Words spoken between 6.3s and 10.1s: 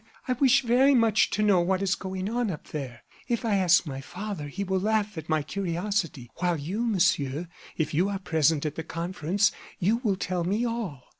while you, Monsieur, if you are present at the conference, you